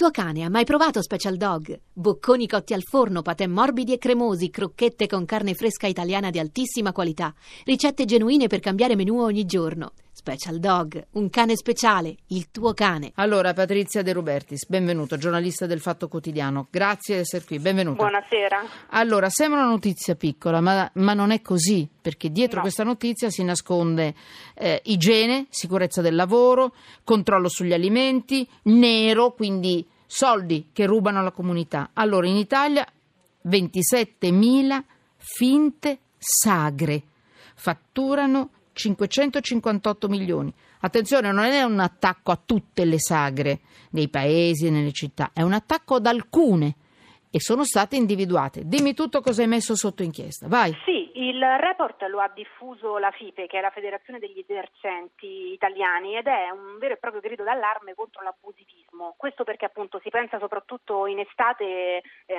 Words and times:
tuo 0.00 0.10
cane 0.10 0.44
ha 0.44 0.48
mai 0.48 0.64
provato 0.64 1.02
Special 1.02 1.36
Dog? 1.36 1.78
Bocconi 1.92 2.48
cotti 2.48 2.72
al 2.72 2.82
forno, 2.82 3.20
patè 3.20 3.46
morbidi 3.46 3.92
e 3.92 3.98
cremosi, 3.98 4.48
crocchette 4.48 5.06
con 5.06 5.26
carne 5.26 5.52
fresca 5.52 5.86
italiana 5.88 6.30
di 6.30 6.38
altissima 6.38 6.90
qualità, 6.90 7.34
ricette 7.66 8.06
genuine 8.06 8.46
per 8.46 8.60
cambiare 8.60 8.96
menù 8.96 9.20
ogni 9.20 9.44
giorno. 9.44 9.92
Special 10.12 10.58
Dog, 10.58 11.06
un 11.12 11.30
cane 11.30 11.56
speciale, 11.56 12.14
il 12.28 12.50
tuo 12.50 12.74
cane. 12.74 13.12
Allora, 13.14 13.54
Patrizia 13.54 14.02
De 14.02 14.12
Rubertis, 14.12 14.66
benvenuto, 14.66 15.16
giornalista 15.16 15.66
del 15.66 15.80
Fatto 15.80 16.08
Quotidiano. 16.08 16.66
Grazie 16.70 17.14
di 17.16 17.20
essere 17.20 17.44
qui, 17.44 17.58
benvenuto. 17.58 17.96
Buonasera. 17.96 18.62
Allora, 18.88 19.30
sembra 19.30 19.60
una 19.60 19.70
notizia 19.70 20.16
piccola, 20.16 20.60
ma, 20.60 20.90
ma 20.94 21.14
non 21.14 21.30
è 21.30 21.40
così, 21.40 21.88
perché 22.00 22.30
dietro 22.30 22.56
No. 22.56 22.62
questa 22.62 22.84
notizia 22.84 23.30
si 23.30 23.42
nasconde 23.44 24.14
eh, 24.54 24.80
igiene, 24.86 25.46
sicurezza 25.48 26.02
del 26.02 26.14
lavoro, 26.14 26.74
controllo 27.04 27.48
sugli 27.48 27.72
alimenti, 27.72 28.46
nero, 28.64 29.32
quindi 29.32 29.86
soldi 30.12 30.70
che 30.72 30.86
rubano 30.86 31.20
alla 31.20 31.30
comunità. 31.30 31.90
Allora, 31.92 32.26
in 32.26 32.34
Italia 32.34 32.84
27.000 33.46 34.82
finte 35.16 35.98
sagre 36.18 37.02
fatturano 37.54 38.50
558 38.72 40.08
milioni. 40.08 40.52
Attenzione, 40.80 41.30
non 41.30 41.44
è 41.44 41.62
un 41.62 41.78
attacco 41.78 42.32
a 42.32 42.40
tutte 42.44 42.84
le 42.84 42.98
sagre 42.98 43.60
nei 43.90 44.08
paesi 44.08 44.66
e 44.66 44.70
nelle 44.70 44.92
città, 44.92 45.30
è 45.32 45.42
un 45.42 45.52
attacco 45.52 45.96
ad 45.96 46.06
alcune 46.06 46.74
e 47.30 47.38
sono 47.38 47.64
state 47.64 47.94
individuate. 47.94 48.66
Dimmi 48.66 48.94
tutto 48.94 49.20
cosa 49.20 49.42
hai 49.42 49.48
messo 49.48 49.76
sotto 49.76 50.02
inchiesta. 50.02 50.48
Vai. 50.48 50.72
Sì, 50.84 50.99
il 51.20 51.44
report 51.58 52.02
lo 52.04 52.20
ha 52.20 52.28
diffuso 52.28 52.96
la 52.96 53.10
FIPE, 53.10 53.46
che 53.46 53.58
è 53.58 53.60
la 53.60 53.70
Federazione 53.70 54.18
degli 54.18 54.38
Esercenti 54.38 55.52
Italiani, 55.52 56.16
ed 56.16 56.26
è 56.26 56.48
un 56.48 56.78
vero 56.78 56.94
e 56.94 56.96
proprio 56.96 57.20
grido 57.20 57.44
d'allarme 57.44 57.94
contro 57.94 58.22
l'abusivismo. 58.22 59.14
Questo 59.18 59.44
perché 59.44 59.66
appunto 59.66 60.00
si 60.00 60.08
pensa 60.08 60.38
soprattutto 60.38 61.04
in 61.06 61.18
estate, 61.18 62.02
eh, 62.24 62.36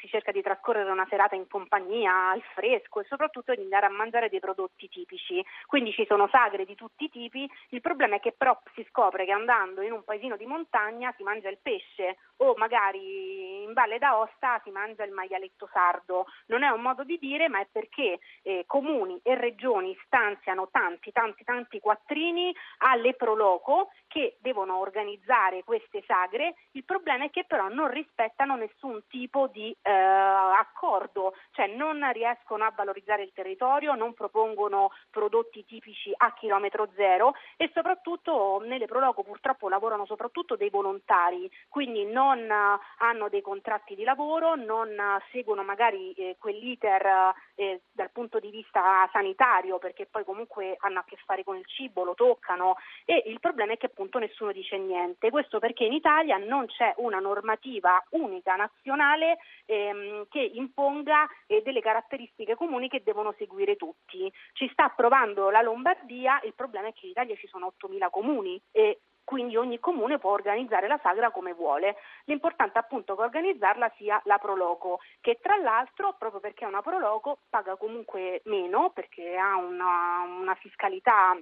si 0.00 0.08
cerca 0.08 0.32
di 0.32 0.42
trascorrere 0.42 0.90
una 0.90 1.06
serata 1.08 1.36
in 1.36 1.46
compagnia, 1.46 2.30
al 2.30 2.42
fresco 2.54 3.00
e 3.00 3.04
soprattutto 3.04 3.54
di 3.54 3.62
andare 3.62 3.86
a 3.86 3.90
mangiare 3.90 4.28
dei 4.28 4.40
prodotti 4.40 4.88
tipici. 4.88 5.44
Quindi 5.66 5.92
ci 5.92 6.04
sono 6.06 6.28
sagre 6.28 6.64
di 6.64 6.74
tutti 6.74 7.04
i 7.04 7.10
tipi, 7.10 7.48
il 7.68 7.80
problema 7.80 8.16
è 8.16 8.20
che 8.20 8.32
però 8.32 8.60
si 8.74 8.84
scopre 8.88 9.24
che 9.26 9.32
andando 9.32 9.80
in 9.80 9.92
un 9.92 10.02
paesino 10.02 10.36
di 10.36 10.46
montagna 10.46 11.14
si 11.16 11.22
mangia 11.22 11.48
il 11.48 11.58
pesce 11.62 12.16
o 12.38 12.54
magari 12.56 13.62
in 13.62 13.72
Valle 13.72 13.98
d'Aosta 13.98 14.60
si 14.64 14.70
mangia 14.70 15.04
il 15.04 15.12
maialetto 15.12 15.68
sardo. 15.72 16.26
Non 16.46 16.64
è 16.64 16.68
un 16.70 16.80
modo 16.80 17.04
di 17.04 17.16
dire, 17.18 17.48
ma 17.48 17.60
è 17.60 17.68
perché 17.70 18.18
eh, 18.42 18.64
comuni 18.66 19.18
e 19.22 19.34
regioni 19.34 19.96
stanziano 20.04 20.68
tanti, 20.70 21.12
tanti, 21.12 21.44
tanti 21.44 21.80
quattrini 21.80 22.54
alle 22.78 23.14
Proloco 23.14 23.90
che 24.06 24.36
devono 24.40 24.78
organizzare 24.78 25.64
queste 25.64 26.02
sagre. 26.06 26.54
Il 26.72 26.84
problema 26.84 27.24
è 27.24 27.30
che 27.30 27.44
però 27.44 27.68
non 27.68 27.90
rispettano 27.90 28.56
nessun 28.56 29.02
tipo 29.08 29.48
di 29.48 29.74
eh, 29.82 29.90
accordo, 29.90 31.34
cioè 31.52 31.66
non 31.68 32.08
riescono 32.12 32.64
a 32.64 32.72
valorizzare 32.74 33.22
il 33.22 33.32
territorio, 33.34 33.94
non 33.94 34.14
propongono 34.14 34.90
prodotti 35.10 35.64
tipici 35.64 36.12
a 36.16 36.32
chilometro 36.32 36.88
zero 36.94 37.34
e 37.56 37.70
soprattutto 37.74 38.62
nelle 38.64 38.86
Proloco 38.86 39.22
purtroppo 39.22 39.68
lavorano 39.68 40.06
soprattutto 40.06 40.56
dei 40.56 40.70
volontari, 40.70 41.50
quindi 41.68 42.04
non 42.04 42.38
eh, 42.38 42.78
hanno 42.98 43.28
dei 43.28 43.42
contratti 43.42 43.94
di 43.94 44.04
lavoro, 44.04 44.54
non 44.54 44.88
eh, 44.90 45.22
seguono 45.32 45.62
magari 45.64 46.12
eh, 46.12 46.36
quell'iter 46.38 47.34
eh, 47.54 47.80
dal 47.90 48.10
punto 48.14 48.38
di 48.38 48.50
vista 48.50 49.08
sanitario 49.12 49.78
perché 49.78 50.06
poi 50.06 50.24
comunque 50.24 50.76
hanno 50.78 51.00
a 51.00 51.04
che 51.04 51.18
fare 51.26 51.42
con 51.42 51.56
il 51.56 51.66
cibo, 51.66 52.04
lo 52.04 52.14
toccano 52.14 52.76
e 53.04 53.24
il 53.26 53.40
problema 53.40 53.72
è 53.72 53.76
che 53.76 53.86
appunto 53.86 54.18
nessuno 54.18 54.52
dice 54.52 54.78
niente. 54.78 55.30
Questo 55.30 55.58
perché 55.58 55.84
in 55.84 55.92
Italia 55.92 56.38
non 56.38 56.66
c'è 56.66 56.94
una 56.98 57.18
normativa 57.18 58.02
unica 58.10 58.54
nazionale 58.54 59.38
ehm, 59.66 60.26
che 60.30 60.40
imponga 60.40 61.28
eh, 61.46 61.60
delle 61.62 61.80
caratteristiche 61.80 62.54
comuni 62.54 62.88
che 62.88 63.02
devono 63.02 63.34
seguire 63.36 63.76
tutti. 63.76 64.32
Ci 64.52 64.68
sta 64.72 64.84
approvando 64.84 65.50
la 65.50 65.60
Lombardia, 65.60 66.40
il 66.44 66.54
problema 66.54 66.88
è 66.88 66.92
che 66.92 67.06
in 67.06 67.10
Italia 67.10 67.34
ci 67.34 67.48
sono 67.48 67.74
8.000 67.78 68.10
comuni 68.10 68.60
e 68.70 69.00
quindi 69.24 69.56
ogni 69.56 69.80
comune 69.80 70.18
può 70.18 70.30
organizzare 70.30 70.86
la 70.86 71.00
sagra 71.02 71.30
come 71.30 71.52
vuole. 71.54 71.96
L'importante 72.24 72.78
appunto 72.78 73.16
che 73.16 73.22
organizzarla 73.22 73.92
sia 73.96 74.20
la 74.24 74.38
Proloco, 74.38 75.00
che 75.20 75.38
tra 75.40 75.56
l'altro, 75.56 76.14
proprio 76.18 76.40
perché 76.40 76.64
è 76.64 76.68
una 76.68 76.82
Proloco, 76.82 77.38
paga 77.48 77.76
comunque 77.76 78.42
meno 78.44 78.90
perché 78.90 79.36
ha 79.36 79.56
una, 79.56 80.24
una 80.38 80.54
fiscalità 80.54 81.36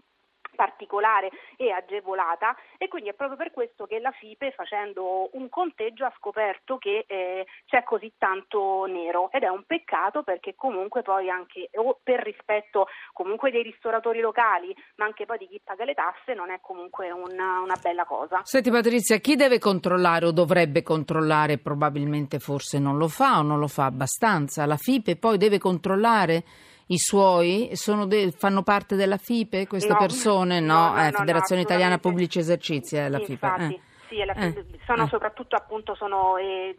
particolare 0.55 1.31
e 1.57 1.71
agevolata 1.71 2.57
e 2.79 2.89
quindi 2.89 3.09
è 3.09 3.15
proprio 3.15 3.37
per 3.37 3.51
questo 3.51 3.87
che 3.87 3.99
la 3.99 4.11
FIPE 4.11 4.53
facendo 4.53 5.31
un 5.33 5.49
conteggio 5.49 6.05
ha 6.05 6.13
scoperto 6.17 6.79
che 6.79 7.05
eh, 7.07 7.47
c'è 7.67 7.83
così 7.85 8.13
tanto 8.19 8.85
nero. 8.87 9.31
Ed 9.33 9.43
è 9.43 9.49
un 9.49 9.65
peccato 9.67 10.23
perché 10.23 10.55
comunque 10.55 11.03
poi 11.03 11.29
anche 11.29 11.69
o 11.75 11.99
per 12.03 12.21
rispetto 12.21 12.87
comunque 13.13 13.51
dei 13.51 13.63
ristoratori 13.63 14.21
locali 14.21 14.75
ma 14.97 15.05
anche 15.05 15.27
poi 15.27 15.39
di 15.39 15.49
chi 15.49 15.61
paga 15.63 15.85
le 15.85 15.95
tasse 15.95 16.35
non 16.35 16.51
è 16.51 16.59
comunque 16.61 17.11
una, 17.11 17.61
una 17.61 17.77
bella 17.81 18.05
cosa. 18.05 18.41
Senti 18.45 18.71
Patrizia, 18.71 19.19
chi 19.19 19.37
deve 19.37 19.59
controllare 19.59 20.27
o 20.27 20.33
dovrebbe 20.33 20.83
controllare, 20.83 21.59
probabilmente 21.59 22.39
forse 22.39 22.79
non 22.79 22.97
lo 22.97 23.09
fa 23.09 23.39
o 23.39 23.43
non 23.43 23.59
lo 23.59 23.69
fa 23.69 23.87
abbastanza, 23.87 24.67
la 24.67 24.77
FIPE 24.77 25.17
poi 25.17 25.39
deve 25.39 25.59
controllare 25.59 26.45
i 26.93 26.99
suoi? 26.99 27.71
Sono 27.75 28.07
de- 28.07 28.33
fanno 28.37 28.63
parte 28.63 28.97
della 28.97 29.17
FIPE 29.17 29.67
queste 29.67 29.93
No. 29.93 29.99
persone? 29.99 30.61
No, 30.61 30.91
No, 30.91 30.95
no, 30.95 31.07
eh, 31.07 31.11
Federazione 31.13 31.63
Italiana. 31.63 31.99
Pubblici 31.99 32.39
Esercizi 32.39 32.97
è 32.97 33.09
la 33.09 33.19
Sì, 33.19 33.25
FIPE. 33.25 33.47
infatti, 33.47 33.75
eh. 33.75 33.81
Sì, 34.17 34.21
Eh, 34.21 34.67
sono 34.85 35.05
eh. 35.05 35.09
soprattutto 35.09 35.57
appunto 35.57 35.95
sono, 35.95 36.37
eh, 36.37 36.77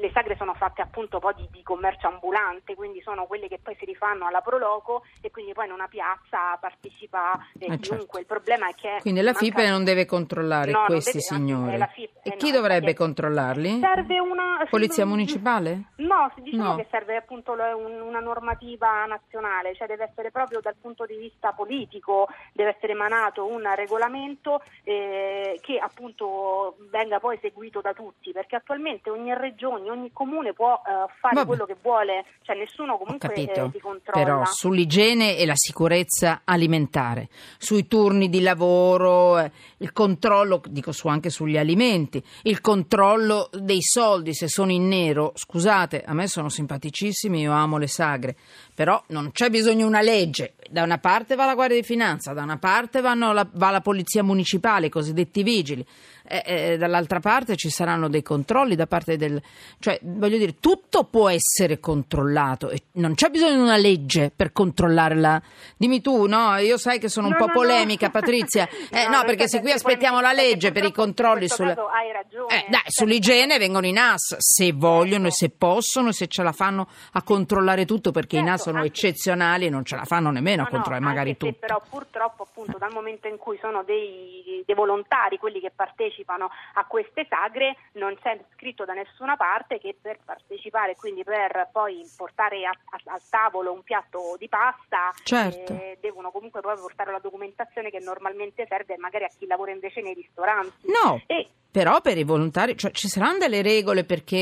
le 0.00 0.10
sagre 0.12 0.36
sono 0.36 0.54
fatte 0.54 0.82
appunto 0.82 1.18
poi 1.18 1.34
di, 1.36 1.48
di 1.52 1.62
commercio 1.62 2.08
ambulante, 2.08 2.74
quindi 2.74 3.00
sono 3.02 3.26
quelle 3.26 3.48
che 3.48 3.58
poi 3.62 3.76
si 3.78 3.84
rifanno 3.84 4.26
alla 4.26 4.40
Proloco 4.40 5.04
e 5.20 5.30
quindi 5.30 5.52
poi 5.52 5.66
in 5.66 5.72
una 5.72 5.88
piazza 5.88 6.56
partecipa 6.60 7.34
eh, 7.58 7.66
Eh, 7.72 7.78
chiunque. 7.78 7.96
certo. 7.98 8.18
Il 8.18 8.26
problema 8.26 8.68
è 8.68 8.74
che 8.74 8.98
Quindi 9.00 9.20
la 9.20 9.32
manca- 9.32 9.44
FIPE 9.44 9.68
non 9.68 9.84
deve 9.84 10.04
concontrollare 10.06 10.70
No, 10.72 10.84
questi 10.86 11.12
deve- 11.18 11.22
signori. 11.24 11.72
è 11.72 11.76
la 11.76 11.86
FIPE, 11.86 12.20
e 12.22 12.30
eh, 12.30 12.36
chi 12.36 12.50
no, 12.50 12.56
dovrebbe 12.56 12.94
controllarli? 12.94 13.78
Serve 13.80 14.18
una 14.18 14.66
Polizia 14.68 15.06
municipale? 15.06 15.92
No, 15.96 16.30
si- 16.34 16.42
diciamo 16.42 16.70
No. 16.70 16.76
che 16.76 16.86
serve 16.90 17.16
appunto 17.16 17.52
una 17.52 18.18
normativa 18.20 19.04
nazionale, 19.06 19.74
cioè 19.76 19.86
deve 19.86 20.04
essere 20.04 20.30
proprio 20.30 20.60
dal 20.60 20.74
punto 20.80 21.06
di 21.06 21.16
vista 21.16 21.52
politico, 21.52 22.26
deve 22.52 22.74
essere 22.76 22.92
emanato 22.92 23.46
un 23.46 23.62
regolamento 23.74 24.60
eh, 24.84 25.58
che 25.62 25.78
appunto 25.78 26.47
venga 26.90 27.18
poi 27.20 27.38
seguito 27.40 27.80
da 27.80 27.92
tutti, 27.92 28.32
perché 28.32 28.56
attualmente 28.56 29.10
ogni 29.10 29.34
regione, 29.34 29.90
ogni 29.90 30.10
comune 30.12 30.52
può 30.52 30.74
eh, 30.74 31.10
fare 31.20 31.34
Vabbè. 31.34 31.46
quello 31.46 31.64
che 31.66 31.76
vuole, 31.82 32.24
cioè 32.42 32.56
nessuno 32.56 32.96
comunque 32.98 33.28
capito, 33.28 33.64
eh, 33.64 33.70
ti 33.70 33.80
controlla. 33.80 34.24
però 34.24 34.44
sull'igiene 34.44 35.36
e 35.36 35.46
la 35.46 35.56
sicurezza 35.56 36.42
alimentare, 36.44 37.28
sui 37.58 37.86
turni 37.86 38.28
di 38.28 38.40
lavoro, 38.40 39.38
eh, 39.38 39.50
il 39.78 39.92
controllo, 39.92 40.60
dico 40.68 40.92
su 40.92 41.08
anche 41.08 41.30
sugli 41.30 41.56
alimenti, 41.56 42.22
il 42.42 42.60
controllo 42.60 43.48
dei 43.52 43.82
soldi 43.82 44.34
se 44.34 44.48
sono 44.48 44.70
in 44.72 44.86
nero, 44.88 45.32
scusate, 45.34 46.02
a 46.04 46.14
me 46.14 46.26
sono 46.26 46.48
simpaticissimi, 46.48 47.40
io 47.40 47.52
amo 47.52 47.78
le 47.78 47.86
sagre, 47.88 48.36
però 48.74 49.02
non 49.08 49.30
c'è 49.32 49.50
bisogno 49.50 49.76
di 49.78 49.82
una 49.82 50.00
legge, 50.00 50.54
da 50.70 50.82
una 50.82 50.98
parte 50.98 51.34
va 51.34 51.44
la 51.46 51.54
Guardia 51.54 51.76
di 51.80 51.82
Finanza, 51.86 52.32
da 52.32 52.42
una 52.42 52.58
parte 52.58 53.00
vanno 53.00 53.32
la- 53.32 53.48
va 53.52 53.70
la 53.70 53.80
Polizia 53.80 54.22
Municipale, 54.22 54.86
i 54.86 54.90
cosiddetti 54.90 55.42
vigili, 55.42 55.84
eh, 56.30 56.37
eh, 56.44 56.76
dall'altra 56.76 57.20
parte 57.20 57.56
ci 57.56 57.70
saranno 57.70 58.08
dei 58.08 58.22
controlli 58.22 58.74
da 58.74 58.86
parte 58.86 59.16
del... 59.16 59.40
cioè 59.78 59.98
voglio 60.02 60.36
dire, 60.38 60.56
tutto 60.60 61.04
può 61.04 61.28
essere 61.28 61.78
controllato 61.80 62.70
e 62.70 62.82
non 62.92 63.14
c'è 63.14 63.28
bisogno 63.30 63.54
di 63.56 63.60
una 63.62 63.76
legge 63.76 64.30
per 64.34 64.52
controllare 64.52 65.14
la... 65.14 65.40
Dimmi 65.76 66.00
tu, 66.00 66.26
no? 66.26 66.56
Io 66.56 66.76
sai 66.78 66.98
che 66.98 67.08
sono 67.08 67.26
un 67.28 67.32
No, 67.32 67.38
po' 67.38 67.46
no, 67.46 67.52
no. 67.52 67.58
polemica, 67.60 68.10
Patrizia. 68.10 68.68
Eh, 68.90 69.08
no, 69.08 69.22
perché 69.24 69.48
se 69.48 69.60
qui 69.60 69.70
aspettiamo 69.70 70.20
la 70.20 70.32
legge 70.32 70.72
per 70.72 70.84
i 70.84 70.92
controlli 70.92 71.46
caso 71.48 71.86
hai 71.88 72.12
ragione. 72.12 72.54
Eh, 72.54 72.66
dai, 72.68 72.80
Cioè, 72.80 72.90
sull'igiene 72.90 73.58
vengono 73.58 73.86
i 73.86 73.92
NAS 73.92 74.36
se 74.38 74.72
vogliono 74.72 75.26
e 75.26 75.30
se 75.30 75.50
possono 75.50 76.08
e 76.08 76.12
se 76.12 76.26
ce 76.26 76.42
la 76.42 76.52
fanno 76.52 76.88
a 77.12 77.22
controllare 77.22 77.84
tutto 77.84 78.10
perché 78.10 78.36
i 78.36 78.38
Certo, 78.38 78.50
NAS 78.52 78.62
sono 78.62 78.76
anche- 78.78 78.88
eccezionali 78.88 79.66
e 79.66 79.70
non 79.70 79.84
ce 79.84 79.96
la 79.96 80.04
fanno 80.04 80.30
nemmeno 80.30 80.62
a 80.62 80.64
No, 80.64 80.68
no, 80.70 80.74
controllare 80.82 81.04
magari 81.04 81.28
anche 81.30 81.46
se 81.46 81.52
tutto. 81.52 81.66
però 81.66 81.82
purtroppo 81.88 82.42
appunto 82.44 82.78
dal 82.78 82.92
momento 82.92 83.28
in 83.28 83.36
cui 83.36 83.58
sono 83.60 83.82
dei, 83.84 84.62
dei 84.66 84.74
volontari 84.74 85.38
quelli 85.38 85.60
che 85.60 85.70
partecipano 85.74 86.17
a 86.26 86.84
queste 86.86 87.26
sagre 87.28 87.76
non 87.92 88.16
c'è 88.20 88.38
scritto 88.54 88.84
da 88.84 88.92
nessuna 88.94 89.36
parte 89.36 89.78
che 89.78 89.96
per 90.00 90.18
partecipare 90.24 90.96
quindi 90.96 91.22
per 91.24 91.68
poi 91.72 92.02
portare 92.16 92.64
a- 92.66 92.70
a- 92.70 93.12
al 93.12 93.20
tavolo 93.30 93.72
un 93.72 93.82
piatto 93.82 94.36
di 94.38 94.48
pasta 94.48 95.10
Certo. 95.22 95.72
eh, 95.72 95.98
devono 96.00 96.30
comunque 96.30 96.60
poi 96.60 96.76
portare 96.76 97.12
la 97.12 97.18
documentazione 97.20 97.90
che 97.90 98.00
normalmente 98.00 98.66
serve 98.68 98.96
magari 98.98 99.24
a 99.24 99.30
chi 99.36 99.46
lavora 99.46 99.70
invece 99.70 100.00
nei 100.00 100.14
ristoranti 100.14 100.86
No, 100.86 101.20
e, 101.26 101.48
però 101.70 102.00
per 102.00 102.16
i 102.18 102.24
volontari, 102.24 102.76
cioè 102.76 102.90
ci 102.92 103.08
saranno 103.08 103.38
delle 103.38 103.62
regole 103.62 104.04
perché 104.04 104.36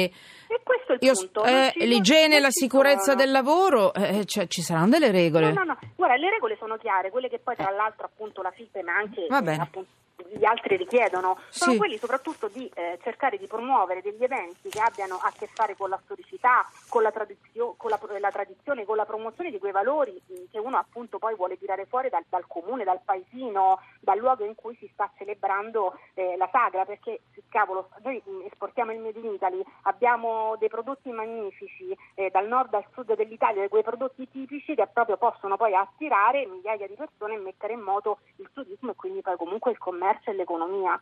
e 0.49 0.61
questo 0.63 0.93
è 0.93 0.95
il 0.95 1.03
io, 1.03 1.13
punto 1.13 1.45
eh, 1.45 1.73
l'igiene 1.85 2.37
e 2.37 2.41
la 2.41 2.51
sicurezza 2.51 3.03
sono. 3.13 3.17
del 3.17 3.31
lavoro, 3.33 3.93
eh, 3.95 4.25
cioè, 4.27 4.47
ci 4.47 4.63
saranno 4.63 4.91
delle 4.91 5.11
regole. 5.11 5.49
No, 5.53 5.65
no, 5.65 5.65
no, 5.65 5.79
guarda, 5.97 6.15
le 6.17 6.31
regole 6.31 6.57
sono 6.59 6.77
chiare, 6.77 7.11
quelle 7.11 7.29
che 7.29 7.41
poi 7.41 7.57
tra 7.57 7.71
l'altro 7.71 8.07
appunto 8.07 8.43
la 8.43 8.53
FIPE 8.53 8.83
ma 8.83 8.95
anche 8.95 9.27
Va 9.29 9.43
bene. 9.43 9.63
appunto 9.63 9.91
gli 10.33 10.45
altri 10.45 10.77
richiedono, 10.77 11.39
sono 11.51 11.73
Sì. 11.73 11.79
quelli 11.79 11.99
soprattutto 11.99 12.49
di 12.49 12.71
eh, 12.75 12.99
cercare 13.03 13.37
di 13.39 13.47
promuovere 13.47 14.01
degli 14.01 14.23
eventi 14.23 14.69
che 14.71 14.81
abbiano 14.81 15.17
a 15.17 15.31
che 15.37 15.47
fare 15.53 15.77
con 15.77 15.91
la 15.91 16.01
storicità, 16.05 16.67
con 16.89 17.03
la, 17.03 17.11
tradizio- 17.11 17.75
con 17.77 17.91
la, 17.91 17.99
la 18.19 18.31
tradizione, 18.31 18.85
con 18.85 18.97
la 18.97 19.05
promozione 19.05 19.51
di 19.51 19.59
quei 19.59 19.73
valori 19.73 20.21
mh, 20.27 20.35
che 20.51 20.59
uno 20.59 20.79
appunto 20.79 21.19
poi 21.19 21.35
vuole 21.35 21.59
tirare 21.59 21.85
fuori 21.87 22.09
dal, 22.09 22.25
dal 22.29 22.47
comune, 22.47 22.85
dal 22.85 23.01
paesino, 23.05 23.81
dal 24.01 24.19
luogo 24.19 24.45
in 24.45 24.55
cui 24.55 24.75
si 24.77 24.89
sta 24.93 25.11
celebrando 25.19 25.99
eh, 26.15 26.37
la 26.37 26.49
sagra, 26.51 26.85
perché 26.85 27.21
cavolo, 27.49 27.91
noi 28.03 28.21
mh, 28.25 28.47
esportiamo 28.47 28.93
il 28.93 29.01
Made 29.01 29.19
in 29.19 29.33
Italy, 29.35 29.63
abbiamo 29.83 30.57
dei 30.59 30.69
prodotti 30.69 31.11
magnifici 31.11 31.97
eh, 32.15 32.31
dal 32.31 32.47
nord 32.49 32.73
al 32.75 32.85
sud 32.93 33.15
dell'Italia, 33.15 33.69
quei 33.69 33.83
prodotti 33.83 34.29
tipici 34.31 34.75
che 34.75 34.87
proprio 34.87 35.17
possono 35.17 35.57
poi 35.57 35.75
attirare 35.75 36.47
migliaia 36.47 36.87
di 36.87 36.95
persone 36.95 37.35
e 37.35 37.39
mettere 37.39 37.75
in 37.75 37.81
moto 37.81 38.19
turismo 38.63 38.93
e 38.93 38.95
quindi 38.95 39.21
poi 39.21 39.37
comunque 39.37 39.71
il 39.71 39.79
commercio 39.79 40.31
e 40.31 40.35
l'economia. 40.35 40.99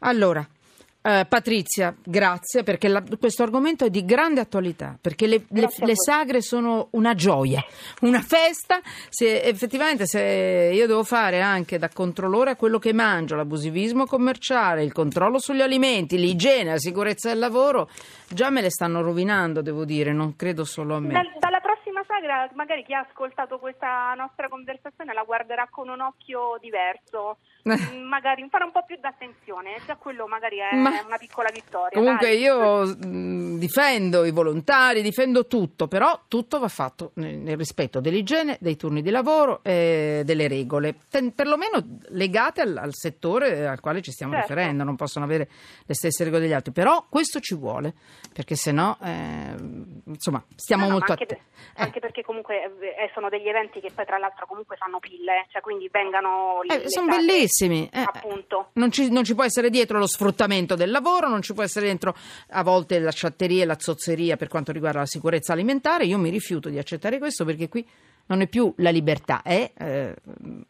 Allora, 0.00 0.46
eh, 1.02 1.26
Patrizia, 1.28 1.92
grazie 2.04 2.62
perché 2.62 2.86
la- 2.86 3.02
questo 3.18 3.42
argomento 3.42 3.84
è 3.84 3.90
di 3.90 4.04
grande 4.04 4.40
attualità, 4.40 4.96
perché 5.00 5.26
le, 5.26 5.44
le- 5.48 5.68
le 5.76 5.92
sagre 5.96 6.40
sono 6.40 6.88
una 6.92 7.14
gioia, 7.14 7.64
una 8.02 8.20
festa. 8.20 8.80
Se, 9.08 9.40
effettivamente 9.42 10.06
se 10.06 10.70
io 10.72 10.86
devo 10.86 11.02
fare 11.02 11.40
anche 11.40 11.78
da 11.78 11.88
controllore 11.88 12.50
a 12.50 12.56
quello 12.56 12.78
che 12.78 12.92
mangio, 12.92 13.34
l'abusivismo 13.34 14.06
commerciale, 14.06 14.84
il 14.84 14.92
controllo 14.92 15.40
sugli 15.40 15.62
alimenti, 15.62 16.16
l'igiene, 16.18 16.70
la 16.72 16.78
sicurezza 16.78 17.28
del 17.30 17.38
lavoro, 17.40 17.88
già 18.28 18.50
me 18.50 18.60
le 18.60 18.70
stanno 18.70 19.00
rovinando, 19.02 19.62
devo 19.62 19.84
dire, 19.84 20.12
non 20.12 20.36
credo 20.36 20.64
solo 20.64 20.94
a 20.96 21.00
me. 21.00 21.14
Sagra 21.14 21.32
magari 22.54 22.84
chi 22.84 22.94
ha 22.94 23.06
ascoltato 23.08 23.58
questa 23.58 24.12
nostra 24.14 24.48
conversazione 24.48 25.12
la 25.12 25.22
guarderà 25.22 25.68
con 25.70 25.88
un 25.88 26.00
occhio 26.00 26.56
diverso, 26.60 27.38
magari 27.64 28.46
farà 28.48 28.64
un 28.64 28.72
po' 28.72 28.84
più 28.86 28.96
d'attenzione, 28.98 29.76
già 29.86 29.96
quello 29.96 30.26
magari 30.26 30.58
è 30.58 30.74
Ma- 30.74 31.02
una 31.06 31.18
piccola 31.18 31.50
vittoria. 31.52 31.98
Comunque 31.98 32.28
dai. 32.28 32.38
io 32.38 32.84
mh, 32.86 33.58
difendo 33.58 34.24
i 34.24 34.30
volontari, 34.30 35.02
difendo 35.02 35.46
tutto, 35.46 35.86
però 35.88 36.22
tutto 36.28 36.58
va 36.58 36.68
fatto 36.68 37.10
nel, 37.14 37.56
rispetto 37.56 38.00
dell'igiene, 38.00 38.56
dei 38.60 38.76
turni 38.76 39.02
di 39.02 39.10
lavoro 39.10 39.60
e 39.62 40.22
delle 40.24 40.48
regole, 40.48 40.96
ten- 41.10 41.34
perlomeno 41.34 41.82
legate 42.10 42.60
al, 42.62 42.76
al 42.76 42.94
settore 42.94 43.66
al 43.66 43.80
quale 43.80 44.00
ci 44.02 44.12
stiamo 44.12 44.32
Certo. 44.34 44.48
riferendo, 44.54 44.84
non 44.84 44.96
possono 44.96 45.24
avere 45.24 45.48
le 45.84 45.94
stesse 45.94 46.24
regole 46.24 46.42
degli 46.42 46.52
altri, 46.52 46.72
però 46.72 47.06
questo 47.08 47.40
ci 47.40 47.54
vuole, 47.54 47.92
perché 48.32 48.54
sennò 48.54 48.96
eh, 49.02 49.54
insomma 50.06 50.42
stiamo 50.54 50.84
No, 50.84 50.88
no, 50.88 50.94
molto 50.98 51.12
anche, 51.12 51.24
attenti. 51.24 51.42
per- 51.74 51.82
anche 51.84 52.00
perché 52.00 52.22
comunque 52.22 52.62
eh, 52.64 53.10
sono 53.14 53.28
degli 53.28 53.48
eventi 53.48 53.80
che 53.80 53.90
poi 53.94 54.04
tra 54.06 54.16
l'altro 54.18 54.46
comunque 54.46 54.76
fanno 54.76 54.98
pille, 55.00 55.46
cioè 55.50 55.60
quindi 55.60 55.88
vengano 55.90 56.60
le 56.62 56.88
sono 56.88 57.10
sagre, 57.12 57.26
bellissimi. 57.48 57.88
eh. 57.92 58.00
appunto. 58.00 58.70
Non 58.74 58.90
ci, 58.90 59.10
non 59.10 59.24
ci 59.24 59.34
può 59.34 59.44
essere 59.44 59.70
dietro 59.70 59.98
lo 59.98 60.06
sfruttamento 60.06 60.74
del 60.74 60.90
lavoro, 60.90 61.28
non 61.28 61.42
ci 61.42 61.54
può 61.54 61.62
essere 61.62 61.86
dentro 61.86 62.14
a 62.50 62.62
volte 62.62 62.98
la 62.98 63.10
sciatteria 63.10 63.62
e 63.62 63.66
la 63.66 63.76
zozzeria 63.78 64.36
per 64.36 64.48
quanto 64.48 64.72
riguarda 64.72 65.00
la 65.00 65.06
sicurezza 65.06 65.52
alimentare. 65.52 66.04
Io 66.04 66.18
mi 66.18 66.30
rifiuto 66.30 66.68
di 66.68 66.78
accettare 66.78 67.18
questo 67.18 67.44
perché 67.44 67.68
qui 67.68 67.86
non 68.28 68.42
è 68.42 68.46
più 68.46 68.72
la 68.78 68.90
libertà, 68.90 69.40
è 69.42 69.72
eh, 69.76 70.14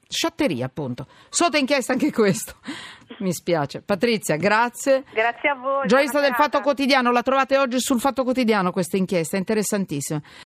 sciatteria, 0.08 0.66
appunto. 0.66 1.06
Sotto 1.28 1.56
inchiesta 1.56 1.92
anche 1.92 2.12
questo. 2.12 2.54
Mi 3.18 3.32
spiace. 3.32 3.80
Patrizia, 3.80 4.36
grazie. 4.36 5.02
Grazie 5.12 5.48
a 5.48 5.54
voi. 5.54 5.86
Giornalista 5.86 6.20
del 6.20 6.34
Fatto. 6.34 6.60
Quotidiano, 6.60 7.10
la 7.10 7.22
trovate 7.22 7.56
oggi 7.56 7.80
sul 7.80 7.98
Fatto 8.00 8.22
Quotidiano 8.22 8.70
questa 8.70 8.96
inchiesta, 8.96 9.36
è 9.36 9.38
interessantissima. 9.38 10.20